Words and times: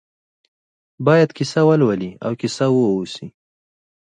باید 1.05 1.29
کیسه 1.37 1.61
ولولي 1.67 2.11
او 2.25 2.31
کیسه 2.41 2.65
واوسي. 2.71 3.27